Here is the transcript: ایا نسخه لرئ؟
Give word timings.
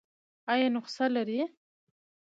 ایا 0.51 0.67
نسخه 0.73 1.05
لرئ؟ 1.13 1.39